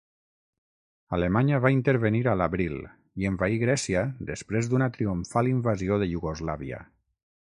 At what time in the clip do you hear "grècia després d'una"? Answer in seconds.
3.67-4.89